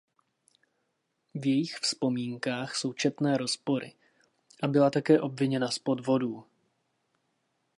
V 1.33 1.45
jejích 1.45 1.77
vzpomínkách 1.77 2.75
jsou 2.75 2.93
četné 2.93 3.37
rozpory 3.37 3.93
a 4.63 4.67
byla 4.67 4.89
také 4.89 5.21
obviněna 5.21 5.71
z 5.71 5.79
podvodů. 5.79 6.43